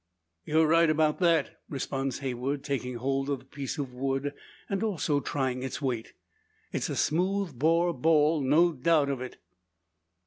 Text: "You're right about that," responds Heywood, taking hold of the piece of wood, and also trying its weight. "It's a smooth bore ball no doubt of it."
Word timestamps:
"You're 0.45 0.65
right 0.65 0.89
about 0.89 1.19
that," 1.19 1.59
responds 1.69 2.17
Heywood, 2.17 2.63
taking 2.63 2.95
hold 2.95 3.29
of 3.29 3.37
the 3.37 3.45
piece 3.45 3.77
of 3.77 3.93
wood, 3.93 4.33
and 4.67 4.81
also 4.81 5.19
trying 5.19 5.61
its 5.61 5.79
weight. 5.79 6.13
"It's 6.71 6.89
a 6.89 6.95
smooth 6.95 7.59
bore 7.59 7.93
ball 7.93 8.41
no 8.41 8.71
doubt 8.73 9.09
of 9.09 9.21
it." 9.21 9.37